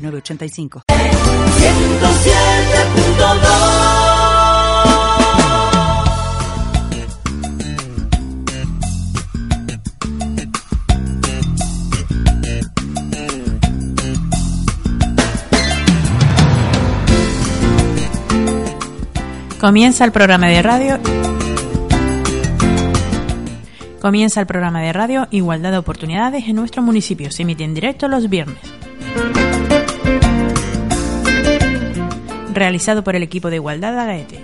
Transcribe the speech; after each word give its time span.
985. 0.00 0.82
Comienza 19.60 20.06
el 20.06 20.12
programa 20.12 20.48
de 20.48 20.62
radio. 20.62 20.98
Comienza 24.00 24.40
el 24.40 24.46
programa 24.46 24.80
de 24.80 24.94
radio 24.94 25.28
Igualdad 25.30 25.72
de 25.72 25.76
Oportunidades 25.76 26.48
en 26.48 26.56
nuestro 26.56 26.80
municipio. 26.80 27.30
Se 27.30 27.42
emite 27.42 27.64
en 27.64 27.74
directo 27.74 28.08
los 28.08 28.30
viernes. 28.30 28.56
Realizado 32.52 33.04
por 33.04 33.16
el 33.16 33.22
equipo 33.22 33.50
de 33.50 33.56
Igualdad 33.56 33.98
Agaete. 33.98 34.40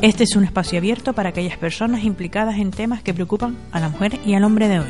Este 0.00 0.22
es 0.24 0.36
un 0.36 0.44
espacio 0.44 0.78
abierto 0.78 1.12
para 1.12 1.30
aquellas 1.30 1.58
personas 1.58 2.04
implicadas 2.04 2.58
en 2.58 2.70
temas 2.70 3.02
que 3.02 3.12
preocupan 3.12 3.56
a 3.72 3.80
la 3.80 3.88
mujer 3.88 4.20
y 4.24 4.34
al 4.34 4.44
hombre 4.44 4.68
de 4.68 4.78
hoy. 4.78 4.86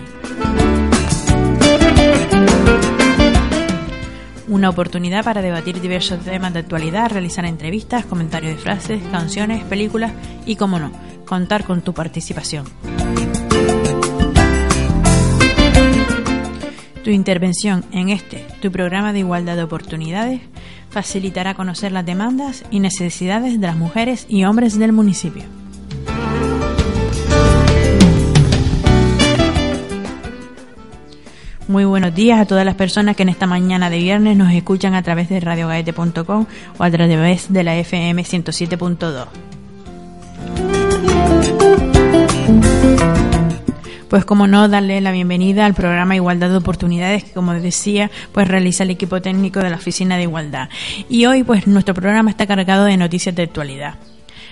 Una 4.49 4.71
oportunidad 4.71 5.25
para 5.25 5.41
debatir 5.41 5.81
diversos 5.81 6.21
temas 6.21 6.53
de 6.53 6.61
actualidad, 6.61 7.11
realizar 7.11 7.45
entrevistas, 7.47 8.05
comentarios 8.05 8.57
de 8.57 8.63
frases, 8.63 9.03
canciones, 9.11 9.65
películas 9.65 10.13
y, 10.45 10.57
como 10.57 10.79
no, 10.79 10.91
contar 11.25 11.65
con 11.65 11.81
tu 11.81 11.95
participación. 11.95 12.65
Tu 17.05 17.11
intervención 17.11 17.85
en 17.93 18.11
este, 18.11 18.45
tu 18.61 18.71
programa 18.73 19.13
de 19.13 19.21
igualdad 19.21 19.57
de 19.57 19.63
oportunidades, 19.63 20.41
facilitará 20.91 21.55
conocer 21.55 21.93
las 21.93 22.07
demandas 22.07 22.65
y 22.71 22.81
necesidades 22.81 23.61
de 23.61 23.67
las 23.67 23.77
mujeres 23.77 24.27
y 24.29 24.45
hombres 24.45 24.79
del 24.79 24.93
municipio. 24.93 25.45
Muy 31.69 31.85
buenos 31.85 32.15
días 32.15 32.41
a 32.41 32.47
todas 32.47 32.65
las 32.65 32.77
personas 32.77 33.15
que 33.15 33.25
en 33.25 33.29
esta 33.29 33.47
mañana 33.47 33.91
de 33.91 33.99
viernes 33.99 34.39
nos 34.39 34.53
escuchan 34.55 34.95
a 34.95 35.03
través 35.03 35.29
de 35.29 35.39
radiogaete.com 35.39 36.47
o 36.79 36.83
a 36.83 36.91
través 36.91 37.53
de 37.53 37.63
la 37.63 37.77
FM 37.77 38.23
107.2. 38.23 39.58
pues 44.09 44.25
como 44.25 44.47
no, 44.47 44.69
darle 44.69 45.01
la 45.01 45.13
bienvenida 45.13 45.67
al 45.67 45.75
programa 45.75 46.17
Igualdad 46.17 46.51
de 46.51 46.57
Oportunidades 46.57 47.25
que 47.25 47.33
como 47.33 47.53
decía, 47.55 48.11
pues 48.33 48.49
realiza 48.49 48.85
el 48.85 48.91
equipo 48.91 49.21
técnico 49.21 49.61
de 49.61 49.71
la 49.71 49.77
Oficina 49.77 50.17
de 50.17 50.23
Igualdad. 50.25 50.69
Y 51.09 51.27
hoy 51.27 51.43
pues 51.45 51.67
nuestro 51.67 51.95
programa 51.95 52.31
está 52.31 52.47
cargado 52.47 52.85
de 52.85 52.97
noticias 52.97 53.35
de 53.35 53.43
actualidad. 53.43 53.95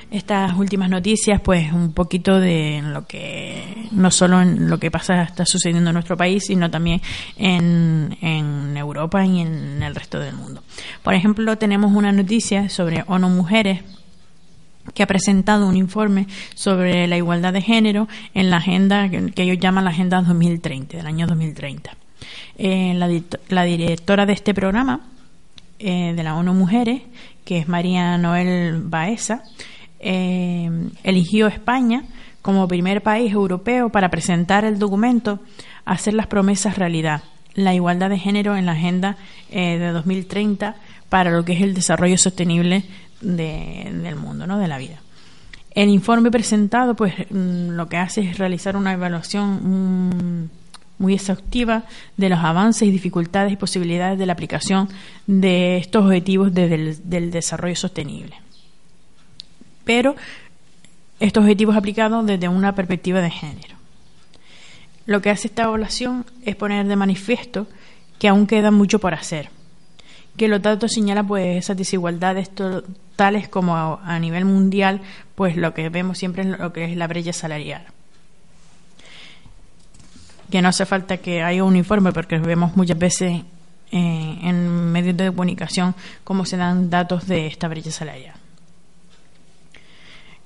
Estas 0.09 0.57
últimas 0.57 0.89
noticias, 0.89 1.41
pues 1.41 1.73
un 1.73 1.93
poquito 1.93 2.39
de 2.39 2.81
lo 2.81 3.07
que, 3.07 3.89
no 3.91 4.13
solo 4.13 4.41
en 4.41 4.71
lo 4.71 4.79
que 4.79 4.89
pasa, 4.89 5.23
está 5.23 5.45
sucediendo 5.45 5.91
en 5.91 5.95
nuestro 5.95 6.17
país, 6.17 6.45
sino 6.47 6.71
también 6.71 7.03
en, 7.37 8.17
en 8.21 8.77
Europa 8.77 9.27
y 9.27 9.41
en 9.41 9.83
el 9.83 9.95
resto 9.97 10.21
del 10.21 10.37
mundo. 10.37 10.63
Por 11.03 11.15
ejemplo, 11.15 11.59
tenemos 11.59 11.93
una 11.93 12.13
noticia 12.13 12.69
sobre 12.69 13.03
ONU 13.09 13.29
Mujeres, 13.31 13.83
que 14.95 15.03
ha 15.03 15.07
presentado 15.07 15.67
un 15.67 15.77
informe 15.77 16.27
sobre 16.55 17.07
la 17.07 17.17
igualdad 17.17 17.53
de 17.53 17.63
género 17.63 18.09
en 18.35 18.51
la 18.51 18.59
agenda 18.59 19.09
que, 19.09 19.43
ellos 19.43 19.59
llaman 19.59 19.85
la 19.85 19.91
Agenda 19.91 20.21
2030, 20.23 20.97
del 20.97 21.07
año 21.07 21.27
2030. 21.27 21.97
Eh, 22.59 22.95
la, 23.49 23.63
directora 23.65 24.27
de 24.27 24.33
este 24.33 24.55
programa, 24.55 25.01
eh, 25.79 26.15
de 26.15 26.23
la 26.23 26.37
ONU 26.37 26.55
Mujeres, 26.55 27.03
que 27.45 27.59
es 27.59 27.69
María 27.69 28.17
Noel 28.19 28.81
Baeza, 28.83 29.43
eh, 30.01 30.71
eligió 31.03 31.47
España 31.47 32.05
como 32.43 32.69
primer 32.69 33.03
país 33.03 33.33
europeo 33.33 33.91
para 33.91 34.09
presentar 34.09 34.65
el 34.65 34.79
documento 34.79 35.41
Hacer 35.85 36.15
las 36.15 36.27
promesas 36.27 36.79
realidad, 36.79 37.23
la 37.55 37.73
igualdad 37.73 38.11
de 38.11 38.19
género 38.19 38.57
en 38.57 38.67
la 38.67 38.73
Agenda 38.73 39.17
de 39.49 39.93
2030 39.93 40.75
para 41.09 41.31
lo 41.31 41.45
que 41.45 41.53
es 41.53 41.63
el 41.63 41.75
desarrollo 41.75 42.19
sostenible 42.19 42.83
del 43.21 44.17
mundo, 44.17 44.47
¿no? 44.47 44.59
de 44.59 44.69
la 44.69 44.79
vida. 44.79 45.01
El 45.71 45.91
informe 45.91 46.31
presentado, 46.31 46.97
pues, 46.97 47.15
mm, 47.31 47.71
lo 47.71 47.89
que 47.89 47.99
hace 47.99 48.23
es 48.23 48.39
realizar 48.39 48.77
una 48.77 48.93
evaluación 48.93 50.43
mm, 50.43 50.51
muy 50.99 51.15
exhaustiva 51.15 51.85
de 52.17 52.31
los 52.31 52.39
avances 52.39 52.91
dificultades 52.91 53.53
y 53.53 53.57
posibilidades 53.57 54.19
de 54.19 54.27
la 54.27 54.33
aplicación 54.33 54.89
de 55.27 55.77
estos 55.77 56.05
objetivos 56.07 56.55
del 56.55 57.31
desarrollo 57.31 57.77
sostenible. 57.77 58.37
Pero 59.85 60.17
estos 61.21 61.43
objetivos 61.43 61.77
aplicados 61.77 62.27
desde 62.27 62.49
una 62.49 62.75
perspectiva 62.75 63.21
de 63.21 63.31
género. 63.31 63.77
Lo 65.07 65.23
que 65.23 65.31
hace 65.31 65.49
esta 65.49 65.65
evaluación 65.65 66.27
es 66.45 66.57
poner 66.57 66.87
de 66.87 66.97
manifiesto 66.97 67.69
que 68.19 68.29
aún 68.29 68.47
queda 68.47 68.71
mucho 68.71 68.99
por 68.99 69.15
hacer, 69.15 69.51
que 70.37 70.49
los 70.49 70.63
datos 70.63 70.93
señalan 70.93 71.27
pues 71.27 71.57
esas 71.57 71.77
desigualdades 71.77 72.51
tales 73.17 73.49
como 73.49 73.77
a, 73.77 74.19
nivel 74.19 74.45
mundial, 74.45 75.01
pues 75.35 75.57
lo 75.57 75.75
que 75.75 75.89
vemos 75.89 76.19
siempre 76.19 76.43
es 76.43 76.59
lo 76.59 76.73
que 76.73 76.85
es 76.85 76.97
la 76.97 77.07
brecha 77.07 77.33
salarial. 77.33 77.85
Que 80.51 80.63
no 80.63 80.69
hace 80.69 80.87
falta 80.87 81.17
que 81.17 81.43
haya 81.43 81.65
un 81.65 81.77
informe 81.77 82.13
porque 82.13 82.39
vemos 82.39 82.77
muchas 82.77 82.99
veces 82.99 83.43
eh, 83.91 84.39
en 84.43 84.93
medios 84.93 85.17
de 85.17 85.29
comunicación 85.29 85.95
cómo 86.25 86.45
se 86.45 86.57
dan 86.57 86.91
datos 86.91 87.27
de 87.27 87.47
esta 87.47 87.69
brecha 87.69 87.91
salarial. 87.91 88.35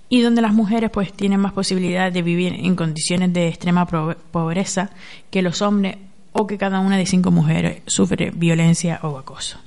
Y 0.08 0.22
donde 0.22 0.42
las 0.42 0.52
mujeres 0.52 0.90
pues 0.90 1.12
tienen 1.12 1.40
más 1.40 1.52
posibilidades 1.52 2.12
de 2.12 2.22
vivir 2.22 2.54
en 2.54 2.74
condiciones 2.74 3.32
de 3.32 3.48
extrema 3.48 3.86
pobreza 3.86 4.90
que 5.30 5.42
los 5.42 5.62
hombres 5.62 5.98
o 6.32 6.46
que 6.46 6.58
cada 6.58 6.80
una 6.80 6.96
de 6.96 7.06
cinco 7.06 7.30
mujeres 7.30 7.82
sufre 7.86 8.30
violencia 8.30 9.00
o 9.02 9.18
acoso. 9.18 9.58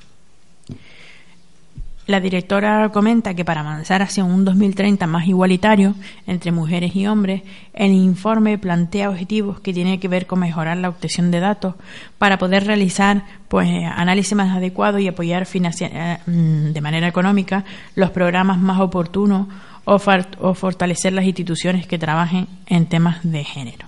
La 2.13 2.19
directora 2.19 2.90
comenta 2.90 3.34
que 3.34 3.44
para 3.44 3.62
avanzar 3.62 4.03
hacia 4.03 4.24
un 4.24 4.46
2030 4.46 5.07
más 5.07 5.28
igualitario 5.28 5.96
entre 6.28 6.51
mujeres 6.51 6.96
y 6.96 7.07
hombres, 7.07 7.41
el 7.74 7.91
informe 7.91 8.59
plantea 8.59 9.09
objetivos 9.09 9.59
que 9.62 9.74
tienen 9.74 10.00
que 10.00 10.07
ver 10.07 10.28
con 10.28 10.38
mejorar 10.38 10.78
la 10.78 10.90
obtención 10.90 11.31
de 11.31 11.40
datos 11.40 11.73
para 12.19 12.38
poder 12.38 12.68
realizar 12.68 13.23
pues 13.47 13.68
análisis 13.84 14.35
más 14.35 14.56
adecuados 14.56 15.02
y 15.02 15.07
apoyar 15.07 15.47
eh, 15.52 16.18
mm, 16.28 16.73
de 16.73 16.81
manera 16.81 17.07
económica 17.07 17.66
los 17.96 18.12
programas 18.12 18.59
más 18.59 18.79
oportunos 18.79 19.47
o, 19.84 20.00
o 20.40 20.53
fortalecer 20.53 21.13
las 21.13 21.25
instituciones 21.25 21.88
que 21.88 21.97
trabajen 21.97 22.47
en 22.68 22.85
temas 22.85 23.22
de 23.23 23.44
género. 23.44 23.88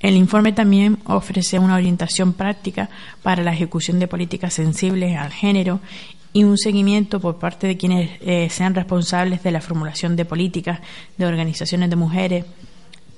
El 0.00 0.14
informe 0.16 0.52
también 0.52 0.98
ofrece 1.06 1.58
una 1.58 1.76
orientación 1.76 2.34
práctica 2.34 2.90
para 3.22 3.42
la 3.42 3.54
ejecución 3.54 3.98
de 3.98 4.06
políticas 4.06 4.52
sensibles 4.52 5.16
al 5.16 5.32
género 5.32 5.80
y 6.36 6.44
un 6.44 6.58
seguimiento 6.58 7.18
por 7.18 7.38
parte 7.38 7.66
de 7.66 7.78
quienes 7.78 8.10
eh, 8.20 8.50
sean 8.50 8.74
responsables 8.74 9.42
de 9.42 9.50
la 9.50 9.62
formulación 9.62 10.16
de 10.16 10.26
políticas 10.26 10.80
de 11.16 11.24
organizaciones 11.24 11.88
de 11.88 11.96
mujeres, 11.96 12.44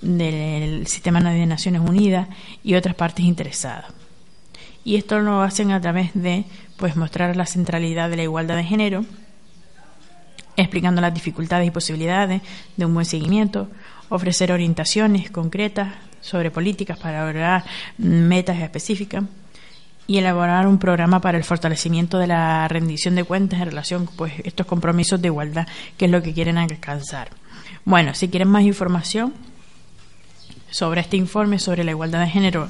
del 0.00 0.86
Sistema 0.86 1.20
de 1.20 1.44
Naciones 1.44 1.80
Unidas 1.80 2.28
y 2.62 2.76
otras 2.76 2.94
partes 2.94 3.24
interesadas. 3.24 3.86
Y 4.84 4.94
esto 4.94 5.18
lo 5.18 5.42
hacen 5.42 5.72
a 5.72 5.80
través 5.80 6.12
de 6.14 6.44
pues 6.76 6.94
mostrar 6.94 7.34
la 7.34 7.44
centralidad 7.44 8.08
de 8.08 8.18
la 8.18 8.22
igualdad 8.22 8.54
de 8.54 8.62
género, 8.62 9.04
explicando 10.56 11.00
las 11.00 11.12
dificultades 11.12 11.66
y 11.66 11.72
posibilidades 11.72 12.40
de 12.76 12.86
un 12.86 12.94
buen 12.94 13.04
seguimiento, 13.04 13.68
ofrecer 14.10 14.52
orientaciones 14.52 15.28
concretas 15.32 15.92
sobre 16.20 16.52
políticas 16.52 16.96
para 17.00 17.26
lograr 17.26 17.64
metas 17.98 18.60
específicas 18.60 19.24
y 20.08 20.18
elaborar 20.18 20.66
un 20.66 20.78
programa 20.78 21.20
para 21.20 21.38
el 21.38 21.44
fortalecimiento 21.44 22.18
de 22.18 22.26
la 22.26 22.66
rendición 22.66 23.14
de 23.14 23.22
cuentas 23.22 23.60
en 23.60 23.66
relación 23.66 24.08
pues, 24.16 24.32
estos 24.42 24.66
compromisos 24.66 25.22
de 25.22 25.28
igualdad, 25.28 25.68
que 25.96 26.06
es 26.06 26.10
lo 26.10 26.20
que 26.22 26.34
quieren 26.34 26.58
alcanzar. 26.58 27.30
Bueno, 27.84 28.14
si 28.14 28.28
quieren 28.28 28.48
más 28.48 28.64
información 28.64 29.32
sobre 30.70 31.02
este 31.02 31.16
informe 31.16 31.60
sobre 31.60 31.84
la 31.84 31.92
igualdad 31.92 32.18
de 32.20 32.28
género 32.28 32.68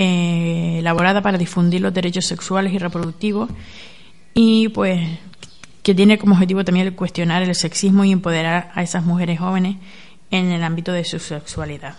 eh, 0.00 0.76
elaborada 0.78 1.22
para 1.22 1.38
difundir 1.38 1.80
los 1.80 1.92
derechos 1.92 2.24
sexuales 2.24 2.72
y 2.72 2.78
reproductivos 2.78 3.50
y 4.32 4.68
pues 4.68 5.00
que 5.82 5.92
tiene 5.92 6.18
como 6.18 6.34
objetivo 6.34 6.64
también 6.64 6.94
cuestionar 6.94 7.42
el 7.42 7.52
sexismo 7.56 8.04
y 8.04 8.12
empoderar 8.12 8.70
a 8.74 8.82
esas 8.84 9.04
mujeres 9.04 9.40
jóvenes 9.40 9.76
en 10.30 10.52
el 10.52 10.62
ámbito 10.62 10.92
de 10.92 11.04
su 11.04 11.18
sexualidad. 11.18 11.96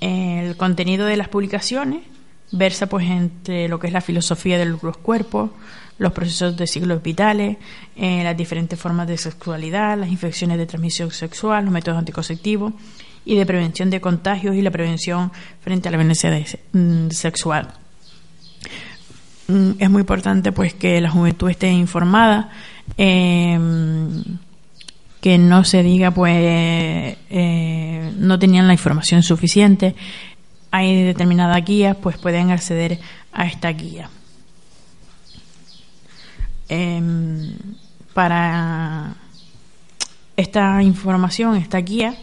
El 0.00 0.58
contenido 0.58 1.06
de 1.06 1.16
las 1.16 1.28
publicaciones 1.28 2.02
versa 2.50 2.86
pues 2.86 3.08
entre 3.08 3.66
lo 3.66 3.78
que 3.78 3.86
es 3.86 3.94
la 3.94 4.02
filosofía 4.02 4.58
de 4.58 4.66
los 4.66 4.96
cuerpos, 4.98 5.52
los 5.96 6.12
procesos 6.12 6.54
de 6.54 6.66
ciclos 6.66 7.02
vitales, 7.02 7.56
eh, 7.96 8.22
las 8.22 8.36
diferentes 8.36 8.78
formas 8.78 9.08
de 9.08 9.16
sexualidad, 9.16 9.96
las 9.96 10.10
infecciones 10.10 10.58
de 10.58 10.66
transmisión 10.66 11.10
sexual, 11.12 11.64
los 11.64 11.72
métodos 11.72 11.98
anticonceptivos 11.98 12.74
y 13.24 13.36
de 13.36 13.46
prevención 13.46 13.90
de 13.90 14.00
contagios 14.00 14.56
y 14.56 14.62
la 14.62 14.70
prevención 14.70 15.32
frente 15.60 15.88
a 15.88 15.92
la 15.92 15.98
violencia 15.98 16.30
mm, 16.72 17.10
sexual. 17.10 17.68
Mm, 19.48 19.70
es 19.78 19.90
muy 19.90 20.00
importante 20.00 20.52
pues 20.52 20.74
que 20.74 21.00
la 21.00 21.10
juventud 21.10 21.50
esté 21.50 21.70
informada, 21.70 22.50
em, 22.96 24.22
que 25.20 25.38
no 25.38 25.64
se 25.64 25.82
diga 25.82 26.10
pues 26.10 26.34
eh, 26.36 28.12
no 28.16 28.38
tenían 28.38 28.66
la 28.66 28.72
información 28.72 29.22
suficiente 29.22 29.94
hay 30.72 31.04
determinadas 31.04 31.62
guías, 31.64 31.96
pues 31.96 32.16
pueden 32.16 32.50
acceder 32.50 32.98
a 33.30 33.44
esta 33.46 33.68
guía. 33.68 34.08
Em, 36.68 37.54
para 38.14 39.14
esta 40.34 40.82
información, 40.82 41.56
esta 41.56 41.78
guía, 41.78 42.14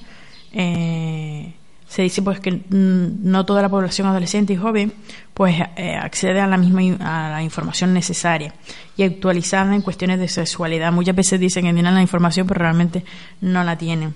eh, 0.54 1.54
se 1.88 2.04
dice 2.04 2.22
pues 2.22 2.40
que 2.40 2.62
no 2.70 3.46
toda 3.46 3.62
la 3.62 3.70
población 3.70 4.08
adolescente 4.08 4.54
y 4.54 4.58
joven 4.58 4.94
pues 5.34 5.56
eh, 5.76 5.96
accede 5.96 6.40
a 6.40 6.48
la 6.48 6.58
misma 6.58 6.82
a 7.00 7.30
la 7.32 7.44
información 7.44 7.94
necesaria 7.94 8.54
y 8.96 9.04
actualizada 9.04 9.74
en 9.74 9.82
cuestiones 9.82 10.20
de 10.20 10.28
sexualidad. 10.28 10.92
Muchas 10.92 11.16
veces 11.16 11.40
dicen 11.40 11.66
que 11.66 11.74
tienen 11.74 11.96
la 11.96 12.02
información 12.02 12.46
pero 12.46 12.60
realmente 12.60 13.04
no 13.42 13.64
la 13.64 13.78
tienen 13.78 14.14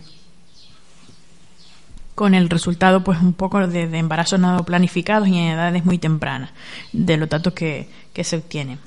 con 2.16 2.36
el 2.36 2.50
resultado 2.50 3.04
pues 3.04 3.20
un 3.20 3.34
poco 3.34 3.66
de, 3.68 3.84
embarazos 3.98 4.40
no 4.40 4.64
planificados 4.64 5.28
y 5.28 5.38
en 5.38 5.54
edades 5.54 5.86
muy 5.86 5.98
tempranas 5.98 6.52
de 6.92 7.18
los 7.18 7.30
datos 7.30 7.54
que, 7.54 7.90
se 8.24 8.38
obtienen. 8.38 8.80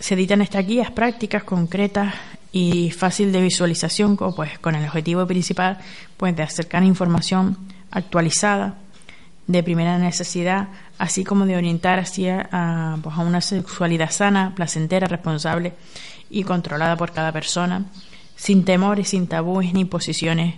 Se 0.00 0.14
editan 0.14 0.42
estas 0.42 0.66
guías 0.66 0.90
prácticas, 0.90 1.44
concretas 1.44 2.14
y 2.52 2.90
fácil 2.90 3.30
de 3.30 3.40
visualización 3.40 4.16
pues, 4.16 4.58
con 4.58 4.74
el 4.74 4.84
objetivo 4.84 5.26
principal 5.26 5.78
pues, 6.16 6.34
de 6.34 6.42
acercar 6.42 6.82
información 6.82 7.56
actualizada 7.90 8.74
de 9.46 9.62
primera 9.62 9.98
necesidad, 9.98 10.68
así 10.98 11.22
como 11.22 11.46
de 11.46 11.56
orientar 11.56 12.00
hacia 12.00 12.48
a, 12.50 12.98
pues, 13.02 13.16
a 13.16 13.20
una 13.20 13.40
sexualidad 13.40 14.10
sana, 14.10 14.52
placentera, 14.54 15.06
responsable 15.06 15.74
y 16.28 16.42
controlada 16.42 16.96
por 16.96 17.12
cada 17.12 17.30
persona, 17.32 17.84
sin 18.36 18.64
temores, 18.64 19.10
sin 19.10 19.26
tabúes 19.28 19.72
ni 19.72 19.84
posiciones 19.84 20.54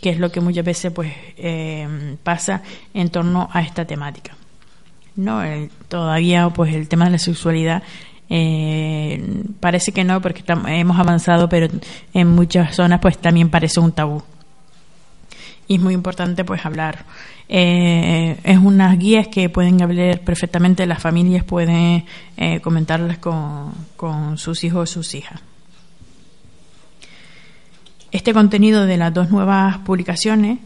que 0.00 0.10
es 0.10 0.18
lo 0.18 0.30
que 0.30 0.40
muchas 0.40 0.64
veces 0.64 0.92
pues 0.92 1.12
eh, 1.36 2.16
pasa 2.22 2.62
en 2.94 3.08
torno 3.10 3.48
a 3.52 3.62
esta 3.62 3.84
temática. 3.84 4.36
No, 5.16 5.42
todavía 5.88 6.48
pues 6.50 6.74
el 6.74 6.88
tema 6.88 7.06
de 7.06 7.12
la 7.12 7.18
sexualidad 7.18 7.82
eh, 8.28 9.44
parece 9.60 9.92
que 9.92 10.04
no 10.04 10.20
porque 10.20 10.42
hemos 10.68 10.98
avanzado, 10.98 11.48
pero 11.48 11.68
en 12.12 12.28
muchas 12.28 12.74
zonas 12.74 13.00
pues 13.00 13.18
también 13.18 13.50
parece 13.50 13.80
un 13.80 13.92
tabú. 13.92 14.22
Y 15.68 15.76
es 15.76 15.80
muy 15.80 15.94
importante 15.94 16.44
pues 16.44 16.64
hablar. 16.64 17.04
Eh, 17.48 18.38
es 18.42 18.58
unas 18.58 18.98
guías 18.98 19.28
que 19.28 19.48
pueden 19.48 19.82
hablar 19.82 20.20
perfectamente, 20.20 20.86
las 20.86 21.00
familias 21.00 21.44
pueden 21.44 22.04
comentarlas 22.62 23.18
con, 23.18 23.72
con 23.96 24.38
sus 24.38 24.64
hijos 24.64 24.90
o 24.90 24.92
sus 24.92 25.14
hijas. 25.14 25.40
Este 28.12 28.32
contenido 28.32 28.86
de 28.86 28.96
las 28.96 29.12
dos 29.12 29.30
nuevas 29.30 29.78
publicaciones 29.78 30.58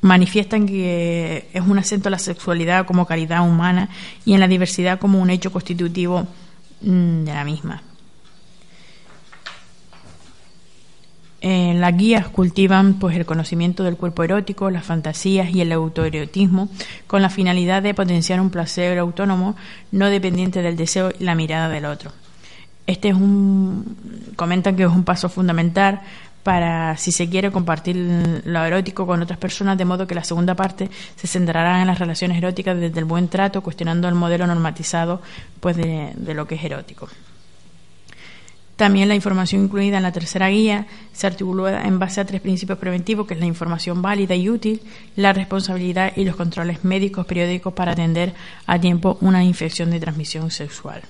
manifiestan 0.00 0.66
que 0.66 1.48
es 1.52 1.62
un 1.62 1.78
acento 1.78 2.08
a 2.08 2.10
la 2.10 2.18
sexualidad 2.18 2.86
como 2.86 3.06
calidad 3.06 3.46
humana 3.46 3.88
y 4.24 4.34
en 4.34 4.40
la 4.40 4.48
diversidad 4.48 4.98
como 4.98 5.20
un 5.20 5.30
hecho 5.30 5.52
constitutivo 5.52 6.26
mm, 6.82 7.24
de 7.24 7.32
la 7.32 7.44
misma. 7.44 7.82
las 11.80 11.96
guías 11.96 12.28
cultivan 12.28 12.94
pues 12.94 13.16
el 13.16 13.24
conocimiento 13.24 13.82
del 13.82 13.96
cuerpo 13.96 14.22
erótico, 14.22 14.70
las 14.70 14.84
fantasías 14.84 15.50
y 15.50 15.62
el 15.62 15.72
autoerotismo 15.72 16.68
con 17.06 17.22
la 17.22 17.30
finalidad 17.30 17.82
de 17.82 17.94
potenciar 17.94 18.40
un 18.40 18.50
placer 18.50 18.98
autónomo 18.98 19.56
no 19.90 20.06
dependiente 20.06 20.60
del 20.60 20.76
deseo 20.76 21.10
y 21.18 21.24
la 21.24 21.34
mirada 21.34 21.68
del 21.70 21.86
otro. 21.86 22.12
Este 22.86 23.08
es 23.08 23.14
un, 23.14 23.96
comentan 24.36 24.76
que 24.76 24.82
es 24.82 24.90
un 24.90 25.04
paso 25.04 25.28
fundamental 25.28 26.02
para, 26.42 26.96
si 26.96 27.12
se 27.12 27.28
quiere, 27.28 27.50
compartir 27.50 27.96
lo 28.44 28.64
erótico 28.64 29.06
con 29.06 29.20
otras 29.22 29.38
personas, 29.38 29.76
de 29.76 29.84
modo 29.84 30.06
que 30.06 30.14
la 30.14 30.24
segunda 30.24 30.54
parte 30.54 30.90
se 31.16 31.26
centrará 31.26 31.80
en 31.80 31.86
las 31.86 31.98
relaciones 31.98 32.38
eróticas 32.38 32.78
desde 32.78 32.98
el 32.98 33.04
buen 33.04 33.28
trato, 33.28 33.62
cuestionando 33.62 34.08
el 34.08 34.14
modelo 34.14 34.46
normatizado 34.46 35.20
pues, 35.60 35.76
de, 35.76 36.12
de 36.14 36.34
lo 36.34 36.46
que 36.46 36.54
es 36.54 36.64
erótico. 36.64 37.08
También 38.76 39.08
la 39.08 39.14
información 39.14 39.64
incluida 39.64 39.98
en 39.98 40.02
la 40.02 40.10
tercera 40.10 40.48
guía 40.48 40.86
se 41.12 41.26
articula 41.26 41.82
en 41.82 41.98
base 41.98 42.18
a 42.18 42.24
tres 42.24 42.40
principios 42.40 42.78
preventivos, 42.78 43.26
que 43.26 43.34
es 43.34 43.40
la 43.40 43.44
información 43.44 44.00
válida 44.00 44.34
y 44.34 44.48
útil, 44.48 44.80
la 45.16 45.34
responsabilidad 45.34 46.14
y 46.16 46.24
los 46.24 46.34
controles 46.34 46.82
médicos 46.82 47.26
periódicos 47.26 47.74
para 47.74 47.92
atender 47.92 48.32
a 48.66 48.80
tiempo 48.80 49.18
una 49.20 49.44
infección 49.44 49.90
de 49.90 50.00
transmisión 50.00 50.50
sexual. 50.50 51.02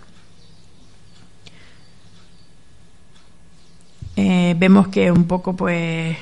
Eh, 4.23 4.55
vemos 4.59 4.89
que 4.89 5.11
un 5.11 5.25
poco 5.25 5.57
pues 5.57 6.15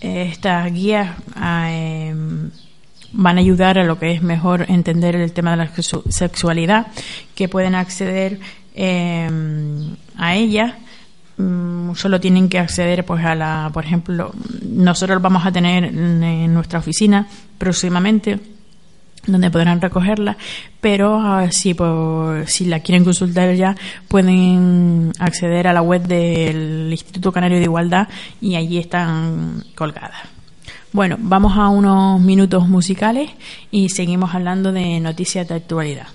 estas 0.00 0.72
guías 0.72 1.16
em, 1.36 2.50
van 3.10 3.36
a 3.38 3.40
ayudar 3.40 3.76
a 3.76 3.82
lo 3.82 3.98
que 3.98 4.12
es 4.12 4.22
mejor 4.22 4.66
entender 4.68 5.16
el 5.16 5.32
tema 5.32 5.50
de 5.50 5.56
la 5.56 5.70
sexualidad, 6.10 6.86
que 7.34 7.48
pueden 7.48 7.74
acceder 7.74 8.38
em, 8.76 9.96
a 10.16 10.36
ella. 10.36 10.78
Mm, 11.36 11.94
solo 11.96 12.20
tienen 12.20 12.48
que 12.48 12.60
acceder 12.60 13.04
pues 13.04 13.24
a 13.24 13.34
la, 13.34 13.68
por 13.74 13.84
ejemplo, 13.84 14.32
nosotros 14.62 15.20
vamos 15.20 15.44
a 15.44 15.50
tener 15.50 15.86
en 15.86 16.54
nuestra 16.54 16.78
oficina 16.78 17.26
próximamente 17.58 18.38
donde 19.26 19.50
podrán 19.50 19.80
recogerla, 19.80 20.36
pero 20.80 21.18
ah, 21.20 21.50
si, 21.50 21.74
por, 21.74 22.46
si 22.48 22.64
la 22.66 22.80
quieren 22.80 23.04
consultar 23.04 23.54
ya 23.54 23.76
pueden 24.08 25.12
acceder 25.18 25.66
a 25.66 25.72
la 25.72 25.82
web 25.82 26.02
del 26.06 26.88
Instituto 26.90 27.32
Canario 27.32 27.58
de 27.58 27.64
Igualdad 27.64 28.08
y 28.40 28.56
allí 28.56 28.78
están 28.78 29.64
colgadas. 29.74 30.28
Bueno, 30.92 31.16
vamos 31.18 31.56
a 31.56 31.68
unos 31.68 32.20
minutos 32.20 32.68
musicales 32.68 33.30
y 33.70 33.88
seguimos 33.88 34.34
hablando 34.34 34.72
de 34.72 35.00
noticias 35.00 35.48
de 35.48 35.54
actualidad. 35.54 36.06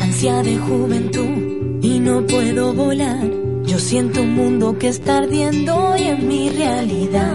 ansia 0.00 0.42
de 0.42 0.56
juventud 0.58 1.80
y 1.82 1.98
no 1.98 2.24
puedo 2.26 2.72
volar. 2.72 3.43
Yo 3.66 3.78
siento 3.78 4.22
un 4.22 4.34
mundo 4.34 4.78
que 4.78 4.88
está 4.88 5.18
ardiendo 5.18 5.96
y 5.96 6.02
en 6.02 6.28
mi 6.28 6.50
realidad. 6.50 7.34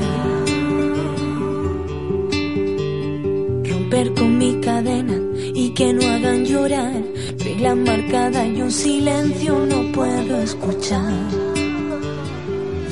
Romper 3.70 4.14
con 4.14 4.38
mi 4.38 4.62
cadena 4.62 5.20
y 5.36 5.74
que 5.74 5.94
no 5.94 6.06
hagan 6.08 6.46
llorar. 6.46 7.02
Regla 7.40 7.76
marcada 7.76 8.46
y 8.46 8.62
un 8.62 8.72
silencio 8.72 9.66
no 9.66 9.92
puedo 9.92 10.42
escuchar. 10.42 11.14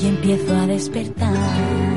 Y 0.01 0.08
empiezo 0.08 0.56
a 0.56 0.67
despertar. 0.67 1.97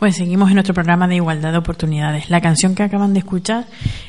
Pues 0.00 0.16
seguimos 0.16 0.48
en 0.48 0.54
nuestro 0.54 0.72
programa 0.72 1.06
de 1.06 1.16
igualdad 1.16 1.52
de 1.52 1.58
oportunidades. 1.58 2.30
La 2.30 2.40
canción 2.40 2.74
que 2.74 2.82
acaban 2.82 3.12
de 3.12 3.18
escuchar 3.18 3.66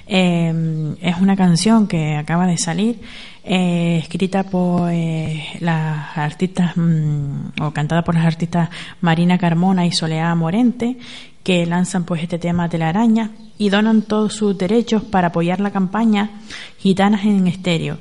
eh, 0.07 0.95
es 1.01 1.17
una 1.17 1.35
canción 1.35 1.85
que 1.85 2.15
acaba 2.15 2.47
de 2.47 2.57
salir, 2.57 3.01
eh, 3.43 3.97
escrita 4.01 4.43
por 4.43 4.89
eh, 4.89 5.43
las 5.59 6.17
artistas 6.17 6.77
mm, 6.77 7.61
o 7.61 7.71
cantada 7.71 8.05
por 8.05 8.15
las 8.15 8.25
artistas 8.25 8.69
Marina 9.01 9.37
Carmona 9.37 9.85
y 9.85 9.91
Soleá 9.91 10.33
Morente, 10.33 10.95
que 11.43 11.65
lanzan 11.65 12.05
pues 12.05 12.23
este 12.23 12.39
tema 12.39 12.69
Telaraña 12.69 13.31
y 13.57 13.67
donan 13.67 14.03
todos 14.03 14.33
sus 14.33 14.57
derechos 14.57 15.03
para 15.03 15.27
apoyar 15.27 15.59
la 15.59 15.71
campaña 15.71 16.29
Gitanas 16.77 17.25
en 17.25 17.49
Estéreo 17.49 17.97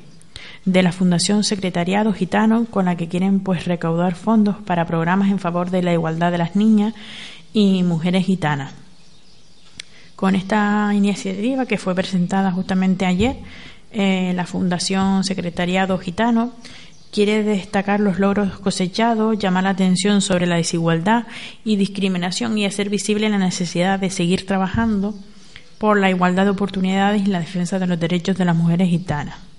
de 0.65 0.83
la 0.83 0.91
Fundación 0.91 1.43
Secretariado 1.43 2.13
Gitano 2.13 2.65
con 2.65 2.85
la 2.85 2.95
que 2.95 3.07
quieren 3.07 3.39
pues 3.39 3.65
recaudar 3.65 4.15
fondos 4.15 4.57
para 4.57 4.85
programas 4.85 5.29
en 5.29 5.39
favor 5.39 5.71
de 5.71 5.81
la 5.81 5.93
igualdad 5.93 6.31
de 6.31 6.37
las 6.37 6.55
niñas 6.55 6.93
y 7.53 7.83
mujeres 7.83 8.25
gitanas. 8.25 8.73
Con 10.15 10.35
esta 10.35 10.91
iniciativa 10.93 11.65
que 11.65 11.77
fue 11.77 11.95
presentada 11.95 12.51
justamente 12.51 13.05
ayer, 13.05 13.37
eh, 13.91 14.33
la 14.35 14.45
Fundación 14.45 15.23
Secretariado 15.23 15.97
Gitano 15.97 16.53
quiere 17.11 17.43
destacar 17.43 17.99
los 17.99 18.19
logros 18.19 18.59
cosechados, 18.59 19.37
llamar 19.37 19.63
la 19.65 19.71
atención 19.71 20.21
sobre 20.21 20.47
la 20.47 20.55
desigualdad 20.55 21.25
y 21.65 21.75
discriminación 21.75 22.57
y 22.57 22.65
hacer 22.65 22.89
visible 22.89 23.29
la 23.29 23.37
necesidad 23.37 23.99
de 23.99 24.09
seguir 24.09 24.45
trabajando 24.45 25.13
por 25.77 25.99
la 25.99 26.09
igualdad 26.09 26.45
de 26.45 26.51
oportunidades 26.51 27.23
y 27.23 27.25
la 27.25 27.39
defensa 27.39 27.79
de 27.79 27.87
los 27.87 27.99
derechos 27.99 28.37
de 28.37 28.45
las 28.45 28.55
mujeres 28.55 28.89
gitanas. 28.89 29.50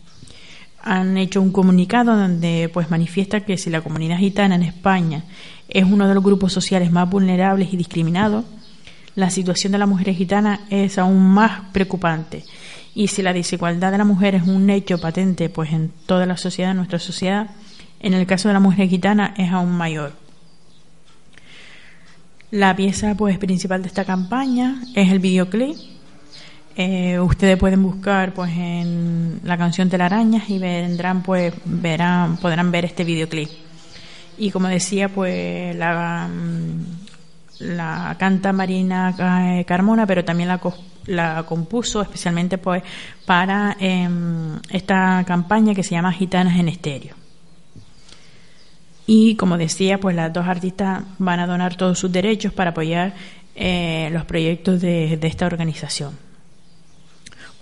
Han 0.83 1.17
hecho 1.17 1.41
un 1.41 1.53
comunicado 1.53 2.17
donde 2.17 2.71
pues 2.73 2.91
manifiesta 2.91 3.41
que 3.41 3.57
si 3.57 3.71
la 3.71 3.81
comunidad 3.81 4.19
gitana 4.19 4.57
en 4.57 4.63
España 4.63 5.25
es 5.69 5.85
uno 5.85 6.09
de 6.09 6.15
los 6.15 6.25
grupos 6.25 6.53
sociales 6.53 6.91
más 6.91 7.09
vulnerables 7.09 7.73
y 7.73 7.77
discriminados, 7.77 8.45
la 9.15 9.31
situación 9.31 9.73
de 9.73 9.79
las 9.79 9.89
mujeres 9.89 10.17
gitanas 10.17 10.61
es 10.71 10.99
aún 10.99 11.23
más 11.23 11.71
preocupante. 11.73 12.45
Y 12.95 13.09
si 13.09 13.23
la 13.23 13.33
desigualdad 13.33 13.93
de 13.93 13.99
la 13.99 14.05
mujer 14.05 14.35
es 14.35 14.43
un 14.43 14.69
hecho 14.71 14.99
patente 14.99 15.49
pues 15.49 15.73
en 15.73 15.93
toda 16.07 16.27
la 16.27 16.37
sociedad, 16.37 16.73
en 16.73 16.79
nuestra 16.79 16.99
sociedad, 16.99 17.51
en 18.01 18.15
el 18.15 18.27
caso 18.27 18.49
de 18.49 18.55
la 18.55 18.61
mujer 18.61 18.89
gitana 18.89 19.35
es 19.37 19.51
aún 19.51 19.73
mayor. 19.73 20.13
La 22.51 22.77
pieza 22.77 23.15
pues 23.15 23.39
principal 23.39 23.81
de 23.81 23.89
esta 23.89 24.05
campaña 24.05 24.83
es 24.95 25.11
el 25.11 25.21
videoclip. 25.21 25.77
Eh, 26.77 27.21
ustedes 27.21 27.59
pueden 27.59 27.83
buscar 27.83 28.33
pues 28.33 28.51
en 28.53 29.41
la 29.45 29.59
canción 29.59 29.91
Telarañas 29.91 30.49
y 30.49 30.59
vendrán 30.59 31.23
pues 31.23 31.53
verán 31.65 32.37
podrán 32.39 32.71
ver 32.71 32.85
este 32.85 33.05
videoclip. 33.05 33.51
Y 34.39 34.51
como 34.51 34.69
decía 34.69 35.09
pues 35.09 35.77
la 35.77 36.29
la 37.63 38.17
canta 38.19 38.53
Marina 38.53 39.15
eh, 39.59 39.65
Carmona, 39.65 40.07
pero 40.07 40.25
también 40.25 40.49
la, 40.49 40.61
la 41.07 41.45
compuso 41.45 42.03
especialmente 42.03 42.59
pues 42.59 42.83
para 43.25 43.77
eh, 43.79 44.09
esta 44.71 45.25
campaña 45.27 45.75
que 45.75 45.83
se 45.83 45.91
llama 45.91 46.13
Gitanas 46.13 46.59
en 46.59 46.69
Estéreo. 46.69 47.15
Y 49.07 49.35
como 49.37 49.59
decía, 49.59 49.99
pues 49.99 50.15
las 50.15 50.33
dos 50.33 50.47
artistas 50.47 51.03
van 51.19 51.41
a 51.41 51.47
donar 51.47 51.77
todos 51.77 51.99
sus 51.99 52.11
derechos 52.13 52.53
para 52.53 52.71
apoyar 52.71 53.15
eh, 53.55 54.09
los 54.13 54.25
proyectos 54.25 54.81
de, 54.81 55.19
esta 55.21 55.47
organización. 55.47 56.17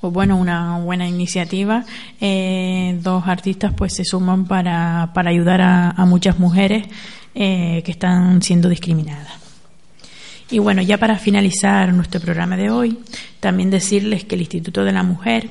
Pues 0.01 0.13
bueno, 0.13 0.37
una 0.37 0.79
buena 0.79 1.07
iniciativa. 1.09 1.85
Eh, 2.21 2.99
dos 3.03 3.27
artistas 3.27 3.75
pues 3.75 3.95
se 3.95 4.05
suman 4.05 4.47
para, 4.47 5.11
para 5.15 5.31
ayudar 5.31 5.61
a, 5.61 6.05
muchas 6.07 6.39
mujeres 6.39 6.87
que 7.35 7.85
están 7.87 8.43
siendo 8.43 8.69
discriminadas. 8.69 9.41
Y 10.51 10.59
bueno, 10.59 10.83
ya 10.83 10.99
para 10.99 11.17
finalizar 11.17 11.95
nuestro 11.95 12.21
programa 12.21 12.57
de 12.57 12.71
hoy, 12.71 12.99
también 13.39 13.71
decirles 13.71 14.25
que 14.25 14.35
el 14.35 14.41
Instituto 14.41 14.85
de 14.85 14.93
la 14.93 15.05
Mujer 15.05 15.51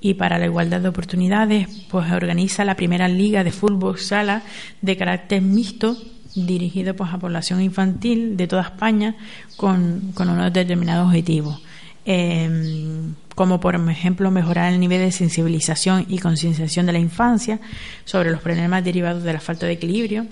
y 0.00 0.14
para 0.14 0.38
la 0.38 0.46
Igualdad 0.46 0.80
de 0.80 0.88
Oportunidades 0.88 1.68
pues 1.90 2.12
organiza 2.12 2.64
la 2.64 2.76
primera 2.76 3.08
liga 3.08 3.42
de 3.42 3.50
fútbol 3.50 3.98
sala 3.98 4.42
de 4.80 4.96
carácter 4.96 5.42
mixto 5.42 5.96
dirigido 6.36 6.94
pues 6.94 7.12
a 7.12 7.18
población 7.18 7.60
infantil 7.60 8.36
de 8.36 8.46
toda 8.46 8.62
España 8.62 9.16
con, 9.56 10.12
con 10.14 10.28
unos 10.28 10.52
determinados 10.52 11.08
objetivos. 11.08 11.60
Eh, 12.04 12.48
como 13.36 13.60
por 13.60 13.76
ejemplo 13.76 14.32
mejorar 14.32 14.72
el 14.72 14.80
nivel 14.80 15.00
de 15.00 15.12
sensibilización 15.12 16.06
y 16.08 16.18
concienciación 16.18 16.86
de 16.86 16.92
la 16.92 16.98
infancia 16.98 17.60
sobre 18.04 18.32
los 18.32 18.40
problemas 18.40 18.82
derivados 18.82 19.22
de 19.22 19.32
la 19.32 19.40
falta 19.40 19.66
de 19.66 19.72
equilibrio 19.72 20.26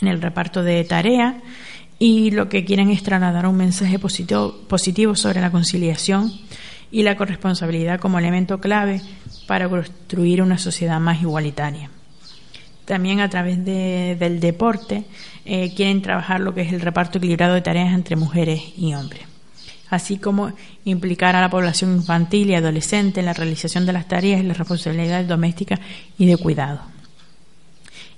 en 0.00 0.08
el 0.08 0.22
reparto 0.22 0.62
de 0.62 0.82
tareas 0.84 1.34
y 1.98 2.30
lo 2.30 2.48
que 2.48 2.64
quieren 2.64 2.90
es 2.90 3.02
trasladar 3.02 3.46
un 3.46 3.56
mensaje 3.56 3.98
positivo, 3.98 4.54
positivo 4.68 5.14
sobre 5.16 5.40
la 5.40 5.50
conciliación 5.50 6.32
y 6.90 7.02
la 7.02 7.16
corresponsabilidad 7.16 7.98
como 7.98 8.18
elemento 8.18 8.60
clave 8.60 9.02
para 9.46 9.68
construir 9.68 10.40
una 10.40 10.56
sociedad 10.56 11.00
más 11.00 11.20
igualitaria. 11.20 11.90
También 12.84 13.20
a 13.20 13.28
través 13.28 13.64
del 13.64 14.38
deporte 14.40 15.04
eh, 15.44 15.74
quieren 15.74 16.02
trabajar 16.02 16.40
lo 16.40 16.54
que 16.54 16.62
es 16.62 16.72
el 16.72 16.80
reparto 16.80 17.18
equilibrado 17.18 17.54
de 17.54 17.62
tareas 17.62 17.92
entre 17.92 18.14
mujeres 18.14 18.62
y 18.76 18.94
hombres, 18.94 19.22
así 19.90 20.18
como 20.18 20.52
implicar 20.84 21.36
a 21.36 21.40
la 21.40 21.50
población 21.50 21.94
infantil 21.94 22.50
y 22.50 22.54
adolescente 22.54 23.20
en 23.20 23.26
la 23.26 23.32
realización 23.32 23.86
de 23.86 23.92
las 23.92 24.08
tareas 24.08 24.40
y 24.40 24.44
las 24.44 24.58
responsabilidades 24.58 25.28
domésticas 25.28 25.80
y 26.18 26.26
de 26.26 26.36
cuidado 26.36 26.94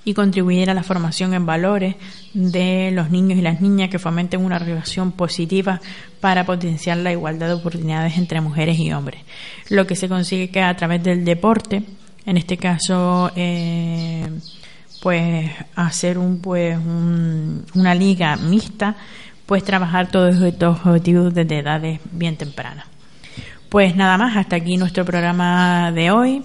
y 0.07 0.15
contribuir 0.15 0.71
a 0.71 0.75
la 0.75 0.85
formación 0.85 1.35
en 1.35 1.47
valores 1.47 1.97
de 2.33 2.91
los 2.93 3.11
niños 3.11 3.41
y 3.41 3.43
las 3.43 3.61
niñas 3.61 3.91
que 3.91 3.99
fomenten 3.99 4.43
una 4.45 4.57
relación 4.57 5.11
positiva 5.11 5.81
para 6.21 6.47
potenciar 6.47 6.99
la 6.99 7.11
igualdad 7.11 7.49
de 7.49 7.55
oportunidades 7.55 8.17
entre 8.17 8.41
mujeres 8.41 8.79
y 8.79 8.93
hombres. 8.93 9.21
Lo 9.69 9.85
que 9.85 9.97
se 9.97 10.09
consigue 10.09 10.49
que 10.49 10.63
a 10.63 10.77
través 10.77 11.03
del 11.03 11.25
deporte, 11.25 11.83
en 12.25 12.37
este 12.37 12.57
caso, 12.57 13.33
eh, 13.35 14.29
pues 15.03 15.51
hacer 15.75 16.19
un 16.19 16.39
pues 16.39 16.79
una 17.75 17.93
liga 17.93 18.37
mixta, 18.37 18.97
pues 19.47 19.65
trabajar 19.65 20.11
todos 20.11 20.41
estos 20.43 20.79
objetivos 20.85 21.33
desde 21.33 21.61
edades 21.61 22.01
bien 22.11 22.37
tempranas. 22.37 22.87
Pues 23.69 23.97
nada 23.97 24.19
más, 24.19 24.37
hasta 24.37 24.57
aquí 24.57 24.77
nuestro 24.77 25.05
programa 25.05 25.93
de 25.93 26.11
hoy 26.11 26.43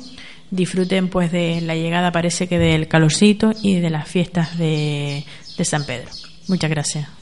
disfruten 0.50 1.08
pues 1.08 1.32
de 1.32 1.62
la 1.62 1.76
llegada 1.76 2.12
parece 2.12 2.48
que 2.48 2.60
del 2.60 2.88
calorcito 2.88 3.52
y 3.62 3.80
de 3.80 3.90
las 3.90 4.08
fiestas 4.08 4.58
de, 4.58 5.26
de 5.58 5.66
San 5.66 5.86
Pedro. 5.86 6.10
Muchas 6.48 6.70
gracias. 6.70 7.21